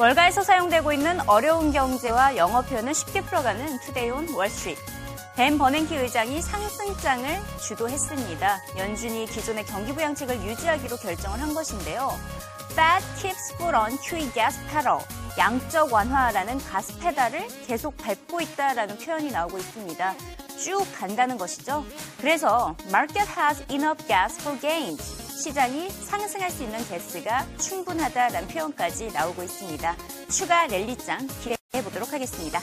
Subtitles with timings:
[0.00, 4.80] 월가에서 사용되고 있는 어려운 경제와 영어 표현을 쉽게 풀어가는 Today on Wall Street.
[5.36, 7.38] 벤 버냉키 의장이 상승장을
[7.68, 8.60] 주도했습니다.
[8.78, 12.18] 연준이 기존의 경기 부양책을 유지하기로 결정을 한 것인데요.
[12.70, 15.00] Fed keeps foot on QE gas pedal.
[15.36, 20.14] 양적 완화라는 가스 페달을 계속 밟고 있다라는 표현이 나오고 있습니다.
[20.58, 21.84] 쭉 간다는 것이죠.
[22.18, 25.19] 그래서 market has enough gas for gains.
[25.40, 29.96] 시장이 상승할 수 있는 gas가 충분하다라는 표현까지 나오고 있습니다.
[30.28, 32.60] 추가 랠리장 기대해 보도록 하겠습니다.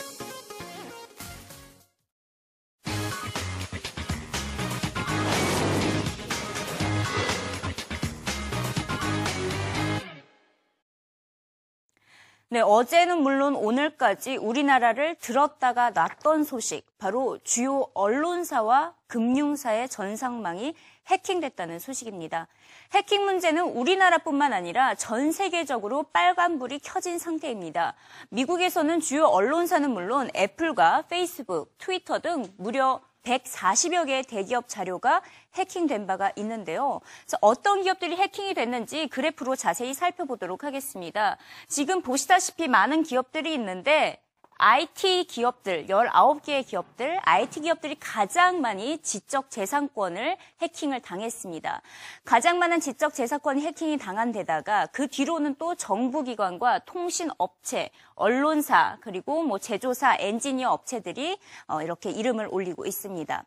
[12.50, 20.74] 네, 어제는 물론 오늘까지 우리나라를 들었다가 놨던 소식, 바로 주요 언론사와 금융사의 전상망이
[21.08, 22.48] 해킹됐다는 소식입니다.
[22.94, 27.96] 해킹 문제는 우리나라뿐만 아니라 전 세계적으로 빨간불이 켜진 상태입니다.
[28.30, 35.22] 미국에서는 주요 언론사는 물론 애플과 페이스북, 트위터 등 무려 140여 개의 대기업 자료가
[35.56, 37.02] 해킹된 바가 있는데요.
[37.42, 41.38] 어떤 기업들이 해킹이 됐는지 그래프로 자세히 살펴보도록 하겠습니다.
[41.68, 44.22] 지금 보시다시피 많은 기업들이 있는데
[44.60, 51.82] IT 기업들, 19개의 기업들, IT 기업들이 가장 많이 지적 재산권을 해킹을 당했습니다.
[52.26, 59.60] 가장 많은 지적 재산권 해킹이 당한 데다가 그 뒤로는 또 정부기관과 통신업체, 언론사, 그리고 뭐
[59.60, 63.46] 제조사, 엔지니어 업체들이 어, 이렇게 이름을 올리고 있습니다.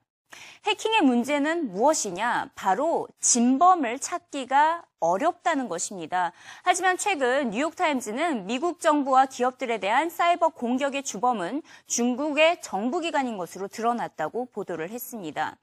[0.66, 2.50] 해킹의 문제는 무엇이냐?
[2.54, 6.32] 바로 진범을 찾기가 어렵다는 것입니다.
[6.62, 14.90] 하지만 최근 뉴욕타임즈는 미국 정부와 기업들에 대한 사이버 공격의 주범은 중국의 정부기관인 것으로 드러났다고 보도를
[14.90, 15.56] 했습니다.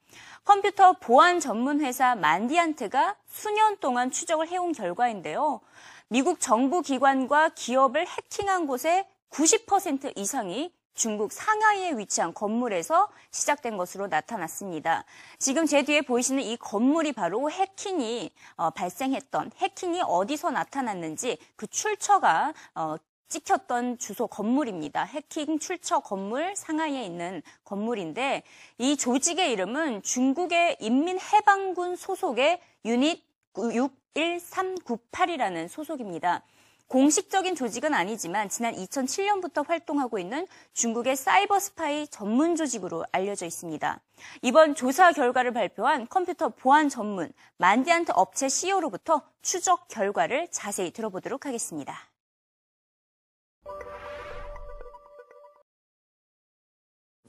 [0.43, 5.61] 컴퓨터 보안 전문 회사 만디안트가 수년 동안 추적을 해온 결과인데요.
[6.07, 15.05] 미국 정부 기관과 기업을 해킹한 곳의 90% 이상이 중국 상하이에 위치한 건물에서 시작된 것으로 나타났습니다.
[15.39, 22.53] 지금 제 뒤에 보이시는 이 건물이 바로 해킹이 어, 발생했던 해킹이 어디서 나타났는지 그 출처가
[22.75, 22.97] 어,
[23.29, 25.03] 찍혔던 주소 건물입니다.
[25.03, 28.41] 해킹 출처 건물 상하이에 있는 건물인데
[28.79, 33.23] 이 조직의 이름은 중국의 인민해방군 소속의 유닛
[33.53, 36.41] 61398이라는 소속입니다.
[36.87, 43.99] 공식적인 조직은 아니지만 지난 2007년부터 활동하고 있는 중국의 사이버 스파이 전문 조직으로 알려져 있습니다.
[44.41, 51.93] 이번 조사 결과를 발표한 컴퓨터 보안 전문 만디안트 업체 CEO로부터 추적 결과를 자세히 들어보도록 하겠습니다.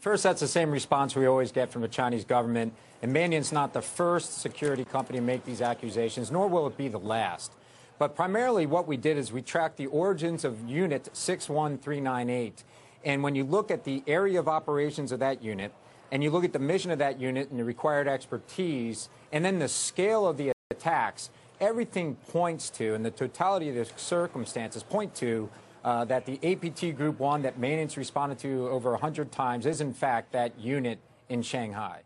[0.00, 2.72] First, that's the same response we always get from the Chinese government.
[3.02, 6.86] And Mandiant's not the first security company to make these accusations, nor will it be
[6.88, 7.50] the last.
[7.98, 12.62] But primarily what we did is we tracked the origins of Unit 61398.
[13.04, 15.72] And when you look at the area of operations of that unit,
[16.10, 19.58] and you look at the mission of that unit and the required expertise, and then
[19.58, 25.14] the scale of the attacks, everything points to, and the totality of the circumstances point
[25.16, 25.50] to,
[25.84, 29.92] uh, that the APT Group 1 that maintenance responded to over 100 times is, in
[29.92, 30.98] fact, that unit
[31.28, 32.02] in Shanghai.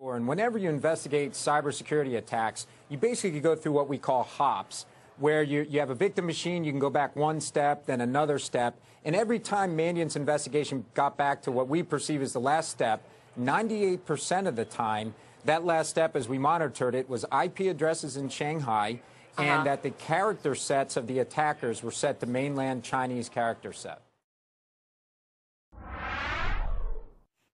[0.00, 4.84] And whenever you investigate cybersecurity attacks, you basically go through what we call hops
[5.18, 8.38] where you, you have a victim machine, you can go back one step, then another
[8.38, 8.80] step.
[9.04, 13.02] And every time Mandiant's investigation got back to what we perceive as the last step,
[13.38, 15.14] 98% of the time,
[15.44, 19.00] that last step, as we monitored it, was IP addresses in Shanghai,
[19.38, 19.64] and uh-huh.
[19.64, 24.02] that the character sets of the attackers were set to mainland Chinese character set.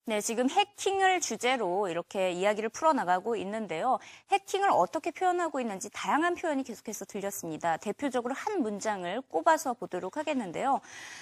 [0.08, 3.98] 네, 지금 해킹을 주제로 이렇게 이야기를 풀어나가고 있는데요.
[4.32, 7.76] 해킹을 어떻게 표현하고 있는지 다양한 표현이 계속해서 들렸습니다.
[7.76, 10.80] 대표적으로 한 문장을 꼽아서 보도록 하겠는데요.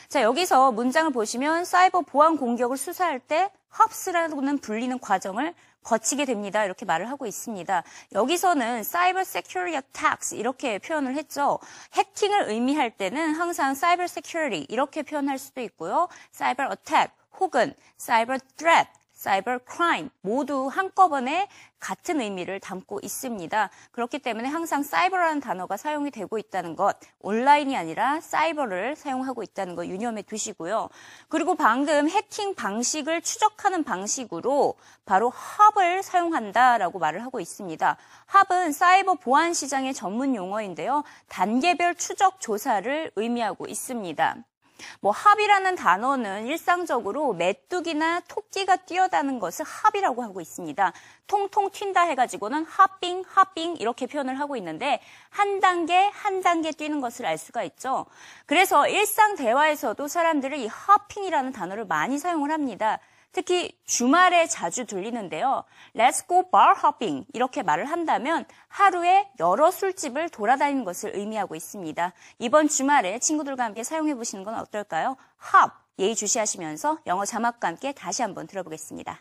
[0.08, 6.64] 자, 여기서 문장을 보시면 사이버 보안 공격을 수사할 때 헙스라고는 불리는 과정을 거치게 됩니다.
[6.64, 7.82] 이렇게 말을 하고 있습니다.
[8.12, 11.58] 여기서는 Cyber Security Attacks 이렇게 표현을 했죠.
[11.94, 16.08] 해킹을 의미할 때는 항상 Cyber Security 이렇게 표현할 수도 있고요.
[16.30, 17.12] 사이버 threat,
[19.16, 21.48] 사이버 크라임 모두 한꺼번에
[21.80, 23.70] 같은 의미를 담고 있습니다.
[23.92, 29.86] 그렇기 때문에 항상 사이버라는 단어가 사용이 되고 있다는 것, 온라인이 아니라 사이버를 사용하고 있다는 거
[29.86, 30.90] 유념해 두시고요.
[31.28, 34.74] 그리고 방금 해킹 방식을 추적하는 방식으로
[35.06, 37.96] 바로 헙을 사용한다라고 말을 하고 있습니다.
[38.50, 41.04] 헙은 사이버 보안 시장의 전문 용어인데요.
[41.28, 44.44] 단계별 추적 조사를 의미하고 있습니다.
[45.00, 50.92] 뭐 합이라는 단어는 일상적으로 메뚜기나 토끼가 뛰어다는 것을 합이라고 하고 있습니다.
[51.26, 55.00] 통통 튄다 해가지고는 하빙, 하빙 이렇게 표현을 하고 있는데
[55.30, 58.06] 한 단계 한 단계 뛰는 것을 알 수가 있죠.
[58.46, 62.98] 그래서 일상 대화에서도 사람들은 이 하핑이라는 단어를 많이 사용을 합니다.
[63.36, 65.64] 특히 주말에 자주 들리는데요.
[65.94, 72.14] Let's go bar hopping 이렇게 말을 한다면 하루에 여러 술집을 돌아다니는 것을 의미하고 있습니다.
[72.38, 75.18] 이번 주말에 친구들과 함께 사용해 보시는 건 어떨까요?
[75.52, 79.20] hop 예의 주시하시면서 영어 자막과 함께 다시 한번 들어보겠습니다.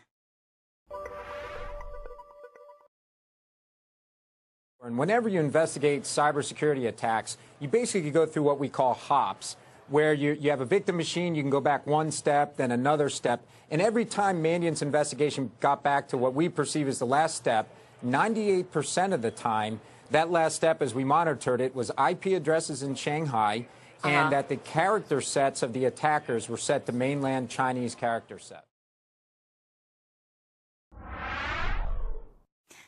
[4.81, 10.13] And whenever you investigate cybersecurity attacks, you basically go through what we call hops, where
[10.13, 13.45] you, you have a victim machine, you can go back one step, then another step.
[13.69, 17.67] And every time Mandiant's investigation got back to what we perceive as the last step,
[18.05, 22.95] 98% of the time, that last step, as we monitored it, was IP addresses in
[22.95, 23.67] Shanghai,
[24.03, 24.29] and Uh-huh.
[24.29, 28.65] that the character sets of the attackers were set to mainland Chinese character set.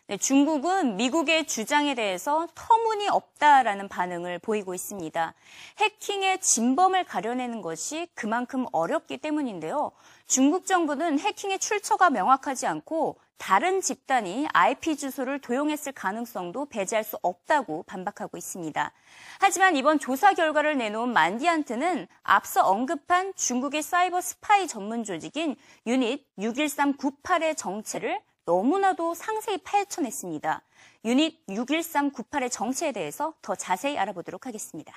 [0.09, 5.33] 네, 중국은 미국의 주장에 대해서 터무니없다라는 반응을 보이고 있습니다.
[5.80, 9.92] 해킹의 진범을 가려내는 것이 그만큼 어렵기 때문인데요.
[10.25, 17.83] 중국 정부는 해킹의 출처가 명확하지 않고 다른 집단이 IP 주소를 도용했을 가능성도 배제할 수 없다고
[17.83, 18.94] 반박하고 있습니다.
[19.42, 27.57] 하지만 이번 조사 결과를 내놓은 만디안트는 앞서 언급한 중국의 사이버 스파이 전문 조직인 유닛 61398의
[27.57, 30.61] 정체를 너무나도 상세히 파헤쳐냈습니다.
[31.03, 34.94] 유닛 61398의 정체에 대해서 더 자세히 알아보도록 하겠습니다.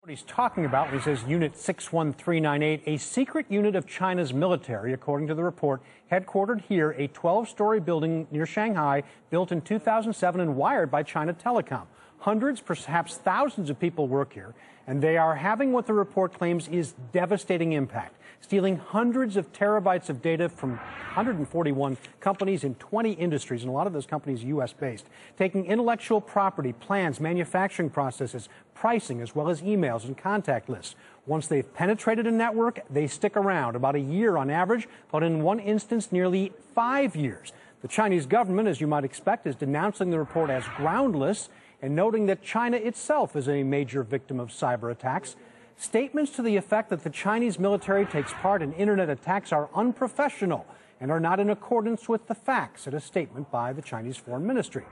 [0.00, 4.92] What he's talking about when he says Unit 61398, a secret unit of China's military,
[4.92, 10.40] according to the report, headquartered here, a 12 story building near Shanghai, built in 2007
[10.40, 11.88] and wired by China Telecom.
[12.26, 14.52] Hundreds, perhaps thousands of people work here,
[14.88, 20.08] and they are having what the report claims is devastating impact, stealing hundreds of terabytes
[20.08, 24.72] of data from 141 companies in 20 industries, and a lot of those companies US
[24.72, 25.06] based,
[25.38, 30.96] taking intellectual property, plans, manufacturing processes, pricing, as well as emails and contact lists.
[31.26, 35.44] Once they've penetrated a network, they stick around about a year on average, but in
[35.44, 37.52] one instance, nearly five years.
[37.82, 41.50] The Chinese government, as you might expect, is denouncing the report as groundless
[41.85, 45.35] and noting that China itself is a major victim of cyber attacks.
[45.77, 50.65] Statements to the effect that the Chinese military takes part in internet attacks are unprofessional
[50.99, 54.45] and are not in accordance with the facts, said a statement by the Chinese Foreign
[54.45, 54.83] Ministry.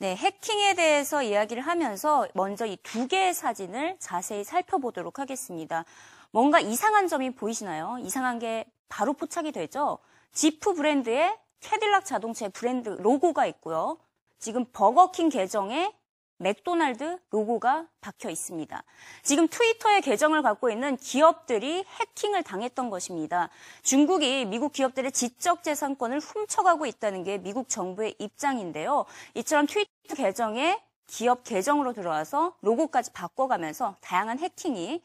[0.00, 5.84] 네, 해킹에 대해서 이야기를 하면서 먼저 이 두 개의 사진을 자세히 살펴보도록 하겠습니다.
[6.30, 7.98] 뭔가 이상한 점이 보이시나요?
[8.00, 9.98] 이상한 게 바로 포착이 되죠?
[10.32, 13.97] 지프 브랜드의 캐딜락 자동차의 브랜드 로고가 있고요.
[14.37, 15.93] 지금 버거킹 계정에
[16.37, 18.83] 맥도날드 로고가 박혀 있습니다.
[19.21, 23.49] 지금 트위터의 계정을 갖고 있는 기업들이 해킹을 당했던 것입니다.
[23.81, 29.05] 중국이 미국 기업들의 지적 재산권을 훔쳐가고 있다는 게 미국 정부의 입장인데요.
[29.35, 35.01] 이처럼 트위터 계정에 기업 계정으로 들어와서 로고까지 바꿔가면서 다양한 해킹이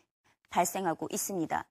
[0.51, 1.65] 발생하고 있습니다.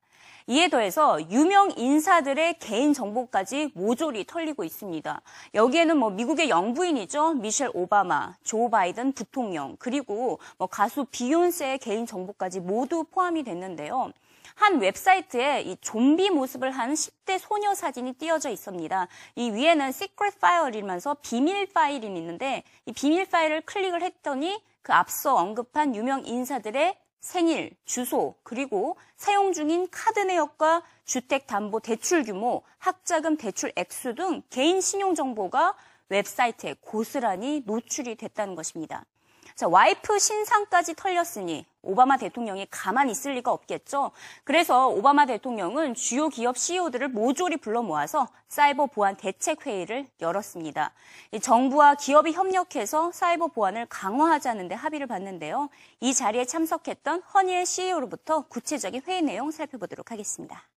[0.49, 5.21] 이에 더해서 유명 인사들의 개인 정보까지 모조리 털리고 있습니다.
[5.53, 7.33] 여기에는 뭐 미국의 영부인이죠.
[7.33, 14.13] 미셸 오바마, 조 바이든 부통령, 그리고 뭐 가수 비욘세의 개인 정보까지 모두 포함이 됐는데요.
[14.55, 19.07] 한 웹사이트에 이 좀비 모습을 한 10대 소녀 사진이 띄어져 있습니다.
[19.35, 25.93] 이 위에는 secret file이면서 비밀 파일이 있는데 이 비밀 파일을 클릭을 했더니 그 앞서 언급한
[25.93, 34.41] 유명 인사들의 생일, 주소, 그리고 사용 중인 카드 내역과 주택담보대출 규모, 학자금 대출 액수 등
[34.49, 35.75] 개인 신용정보가
[36.07, 39.03] 웹사이트에 고스란히 노출이 됐다는 것입니다.
[39.57, 44.11] 자, 와이프 신상까지 털렸으니 오바마 대통령이 가만히 있을 리가 없겠죠.
[44.43, 50.93] 그래서 오바마 대통령은 주요 기업 CEO들을 모조리 불러 모아서 사이버 보안 대책 회의를 열었습니다.
[51.31, 55.69] 이 정부와 기업이 협력해서 사이버 보안을 강화하자는 데 합의를 봤는데요.
[56.01, 60.69] 이 자리에 참석했던 허니엘 CEO로부터 구체적인 회의 내용 살펴보도록 하겠습니다.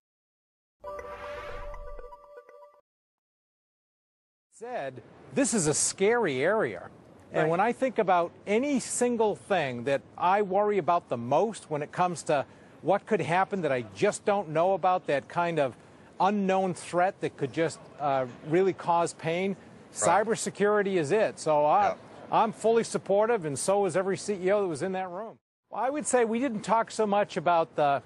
[4.55, 5.03] said,
[5.35, 6.89] this is a scary area.
[7.33, 11.83] And when I think about any single thing that I worry about the most when
[11.83, 12.45] it comes to
[12.83, 15.77] what could happen that I just don't know about, that kind of
[16.19, 19.57] unknown threat that could just uh, really cause pain,
[19.93, 21.39] cybersecurity is it.
[21.39, 21.95] So I, Yeah.
[22.33, 25.39] I'm fully supportive, and so is every CEO that was in that room.
[25.71, 28.03] Well, I would say we didn't talk so much about the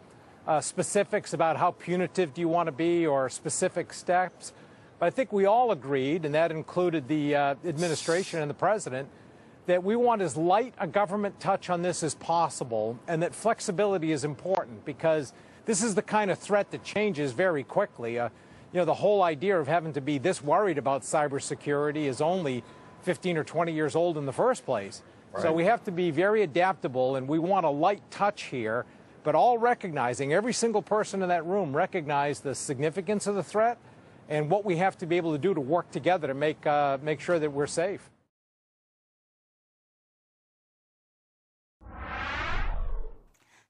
[0.46, 4.52] uh, specifics about how punitive do you want to be or specific steps.
[5.04, 9.06] But I think we all agreed, and that included the uh, administration and the president,
[9.66, 14.12] that we want as light a government touch on this as possible, and that flexibility
[14.12, 15.34] is important because
[15.66, 18.18] this is the kind of threat that changes very quickly.
[18.18, 18.30] Uh,
[18.72, 22.64] you know, the whole idea of having to be this worried about cybersecurity is only
[23.02, 25.02] 15 or 20 years old in the first place.
[25.38, 28.86] So we have to be very adaptable, and we want a light touch here,
[29.22, 33.76] but all recognizing, every single person in that room recognize the significance of the threat
[34.28, 36.98] and what we have to be able to do to work together to make, uh,
[37.02, 38.10] make sure that we're safe.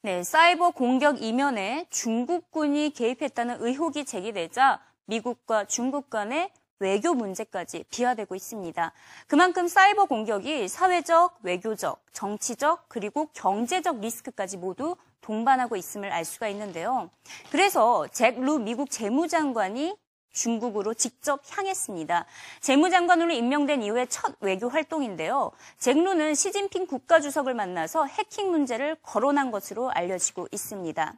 [0.02, 8.92] 네, 사이버 공격 이면에 중국군이 개입했다는 의혹이 제기되자 미국과 중국 간의 외교 문제까지 비화되고 있습니다.
[9.26, 17.08] 그만큼 사이버 공격이 사회적, 외교적, 정치적, 그리고 경제적 리스크까지 모두 동반하고 있음을 알 수가 있는데요.
[17.50, 19.96] 그래서 잭 루 미국 재무장관이
[20.34, 22.26] 중국으로 직접 향했습니다.
[22.60, 25.52] 재무장관으로 임명된 이후의 첫 외교 활동인데요.
[25.78, 31.14] 잭루는 시진핑 국가주석을 만나서 해킹 문제를 거론한 것으로 알려지고 있습니다.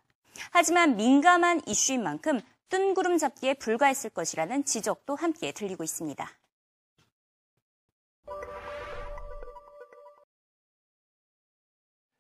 [0.53, 6.29] 하지만 민감한 이슈인 만큼 뜬구름 잡기에 불과했을 것이라는 지적도 함께 들리고 있습니다.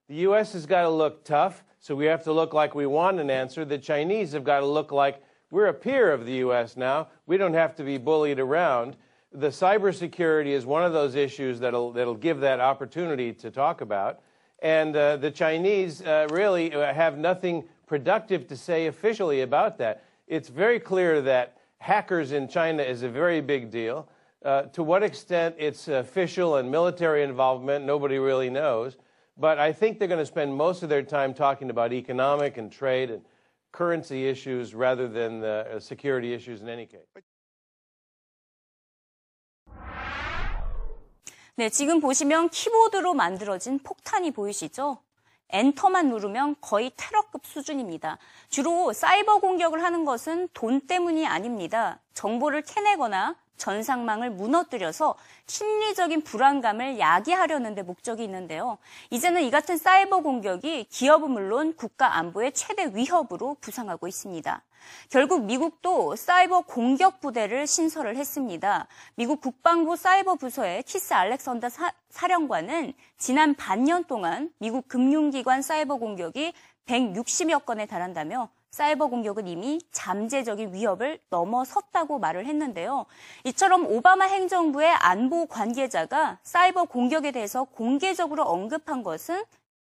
[0.08, 0.52] The U.S.
[0.52, 3.66] has got to look tough, so we have to look like we want an answer.
[3.66, 6.76] The Chinese have got to look like we're a peer of the U.S.
[6.76, 7.08] now.
[7.26, 8.96] We don't have to be bullied around.
[9.32, 14.20] The cybersecurity is one of those issues that'll, that'll give that opportunity to talk about.
[14.60, 20.02] And uh, the Chinese uh, really have nothing productive to say officially about that.
[20.26, 24.08] It's very clear that hackers in China is a very big deal.
[24.44, 28.96] Uh, to what extent it's official and military involvement, nobody really knows.
[29.38, 32.72] But I think they're going to spend most of their time talking about economic and
[32.72, 33.22] trade and
[33.76, 37.06] currency issues rather than the security issues in any case.
[41.56, 44.98] 네, 지금 보시면 키보드로 만들어진 폭탄이 보이시죠?
[45.48, 48.18] 엔터만 누르면 거의 테러급 수준입니다.
[48.48, 52.00] 주로 사이버 공격을 하는 것은 돈 때문이 아닙니다.
[52.14, 55.14] 정보를 캐내거나 전상망을 무너뜨려서
[55.46, 58.78] 심리적인 불안감을 야기하려는 데 목적이 있는데요.
[59.10, 64.62] 이제는 이 같은 사이버 공격이 기업은 물론 국가 안보의 최대 위협으로 부상하고 있습니다.
[65.08, 68.86] 결국 미국도 사이버 공격 부대를 신설을 했습니다.
[69.14, 76.52] 미국 국방부 사이버 부서의 키스 알렉산더 사, 사령관은 지난 반년 동안 미국 금융기관 사이버 공격이
[76.86, 83.06] 160여 건에 달한다며 사이버 공격은 이미 잠재적인 위협을 넘어섰다고 말을 했는데요.
[83.44, 89.44] 이처럼 오바마 행정부의 안보 관계자가 사이버 공격에 대해서 공개적으로 언급한 것은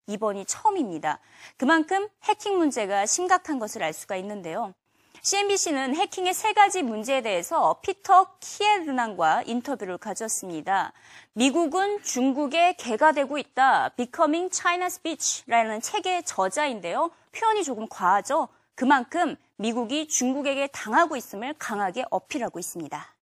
[0.08, 1.20] 이번이 처음입니다.
[1.58, 4.74] 그만큼 해킹 문제가 심각한 것을 알 수가 있는데요.
[5.22, 10.94] CNBC는 해킹의 세 가지 문제에 대해서 피터 키에르난과 인터뷰를 가졌습니다.
[11.34, 13.90] 미국은 중국에 개가 되고 있다.
[13.98, 17.12] Becoming China's Bitch라는 책의 저자인데요.
[17.34, 18.48] 표현이 조금 과하죠.
[18.78, 23.16] 그만큼 미국이 중국에게 당하고 있음을 강하게 어필하고 있습니다.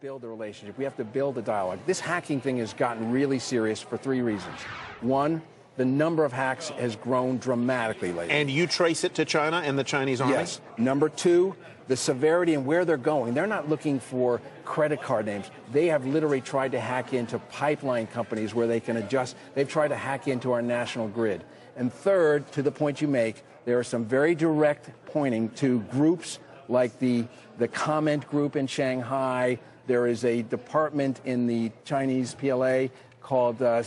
[0.00, 0.78] build a relationship.
[0.78, 1.78] We have to build a dialogue.
[1.84, 4.56] This hacking thing has gotten really serious for three reasons.
[5.02, 5.42] One,
[5.80, 8.34] the number of hacks has grown dramatically lately.
[8.34, 10.34] And you trace it to China and the Chinese army?
[10.34, 10.60] Yes.
[10.76, 11.56] Number two,
[11.88, 13.32] the severity and where they're going.
[13.32, 15.50] They're not looking for credit card names.
[15.72, 19.36] They have literally tried to hack into pipeline companies where they can adjust.
[19.54, 21.44] They've tried to hack into our national grid.
[21.76, 26.40] And third, to the point you make, there are some very direct pointing to groups
[26.68, 27.24] like the,
[27.56, 29.58] the comment group in Shanghai.
[29.86, 32.88] There is a department in the Chinese PLA
[33.22, 33.82] called uh,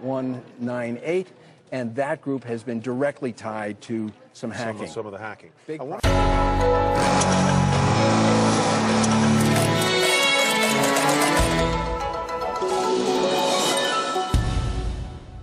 [0.00, 1.32] 66198,
[1.72, 4.78] and that group has been directly tied to some hacking.
[4.78, 5.50] Some of, some of the hacking.
[5.66, 5.80] Big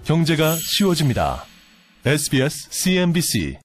[0.03, 1.45] 경제가 쉬워집니다.
[2.03, 3.64] SBS CNBC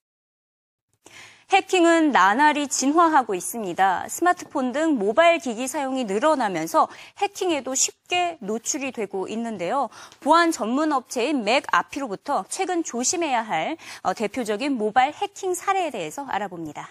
[1.51, 4.08] 해킹은 나날이 진화하고 있습니다.
[4.08, 9.89] 스마트폰 등 모바일 기기 사용이 늘어나면서 해킹에도 쉽게 노출이 되고 있는데요.
[10.22, 13.75] 보안 전문 업체인 맥 아피로부터 최근 조심해야 할
[14.15, 16.88] 대표적인 모바일 해킹 사례에 대해서 알아봅니다.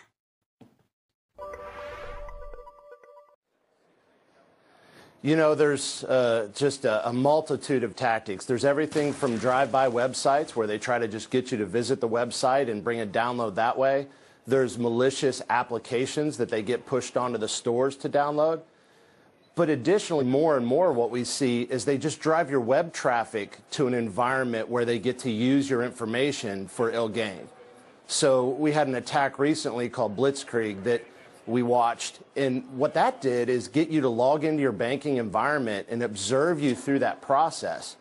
[13.62, 14.19] Uh.
[14.46, 18.62] There's malicious applications that they get pushed onto the stores to download.
[19.54, 23.58] But additionally, more and more what we see is they just drive your web traffic
[23.72, 27.48] to an environment where they get to use your information for ill gain.
[28.06, 31.04] So we had an attack recently called Blitzkrieg that
[31.46, 32.20] we watched.
[32.36, 36.60] And what that did is get you to log into your banking environment and observe
[36.60, 37.96] you through that process,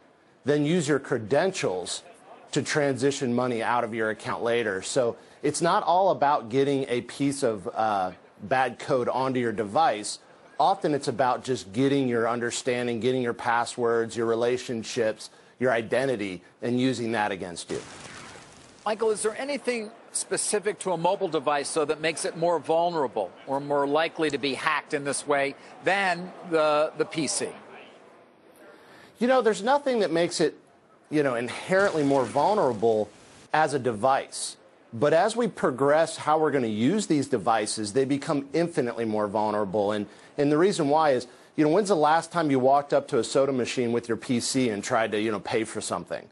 [0.45, 2.03] then use your credentials
[2.51, 4.81] to transition money out of your account later.
[4.81, 8.11] So it's not all about getting a piece of uh,
[8.43, 10.19] bad code onto your device.
[10.59, 15.29] Often it's about just getting your understanding, getting your passwords, your relationships,
[15.59, 17.81] your identity, and using that against you.
[18.85, 23.31] Michael, is there anything specific to a mobile device so that makes it more vulnerable
[23.45, 27.51] or more likely to be hacked in this way than the, the PC?
[29.19, 30.57] You know, there's nothing that makes it,
[31.09, 33.09] you know, inherently more vulnerable
[33.53, 34.55] as a device.
[34.91, 39.27] But as we progress how we're going to use these devices, they become infinitely more
[39.27, 39.91] vulnerable.
[39.91, 43.07] And, and the reason why is, you know, when's the last time you walked up
[43.09, 46.27] to a soda machine with your PC and tried to, you know, pay for something?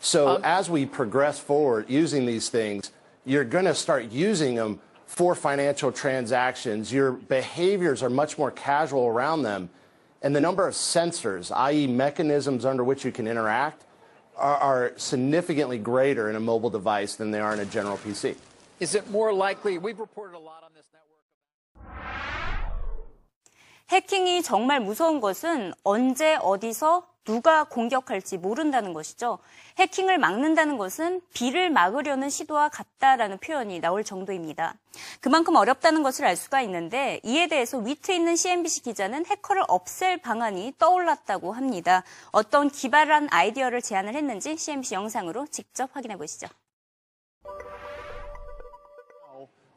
[0.00, 2.90] So um, as we progress forward using these things,
[3.24, 6.92] you're going to start using them for financial transactions.
[6.92, 9.70] Your behaviors are much more casual around them.
[10.22, 13.84] And the number of sensors, i.e., mechanisms under which you can interact,
[14.37, 18.35] are, are significantly greater in a mobile device than they are in a general PC.
[18.79, 19.77] Is it more likely?
[19.77, 21.17] We've reported a lot on this network.
[23.89, 29.38] 해킹이 정말 무서운 것은 언제 어디서 누가 공격할지 모른다는 것이죠.
[29.78, 34.74] 해킹을 막는다는 것은 비를 막으려는 시도와 같다라는 표현이 나올 정도입니다.
[35.20, 40.74] 그만큼 어렵다는 것을 알 수가 있는데 이에 대해서 위트 있는 CNBC 기자는 해커를 없앨 방안이
[40.78, 42.02] 떠올랐다고 합니다.
[42.30, 46.48] 어떤 기발한 아이디어를 제안을 했는지 CNBC 영상으로 직접 확인해 보시죠.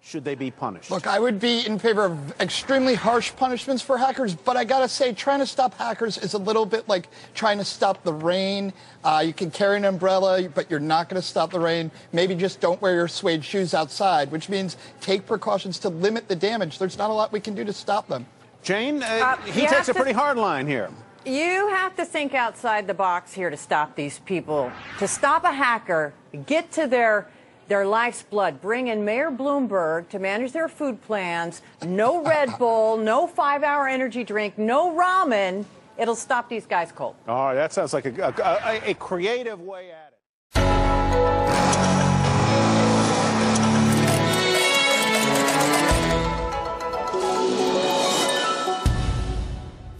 [0.05, 0.91] Should they be punished?
[0.91, 4.87] Look, I would be in favor of extremely harsh punishments for hackers, but I gotta
[4.87, 8.71] say, trying to stop hackers is a little bit like trying to stop the rain.
[9.03, 11.89] Uh, you can carry an umbrella, but you're not gonna stop the rain.
[12.13, 16.35] Maybe just don't wear your suede shoes outside, which means take precautions to limit the
[16.35, 16.77] damage.
[16.77, 18.27] There's not a lot we can do to stop them.
[18.61, 20.91] Jane, uh, Uh, he takes a to- pretty hard line here.
[21.25, 24.71] You have to think outside the box here to stop these people.
[24.99, 26.13] To stop a hacker,
[26.45, 27.27] get to their
[27.68, 28.60] their life's blood.
[28.60, 31.62] Bring in Mayor Bloomberg to manage their food plans.
[31.86, 35.64] No Red Bull, no five-hour energy drink, no ramen.
[35.96, 37.14] It'll stop these guys cold.
[37.28, 40.20] Oh, that sounds like a, a, a creative way at it.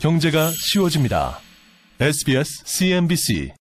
[0.00, 1.38] 경제가 쉬워집니다.
[2.00, 3.53] SBS CNBC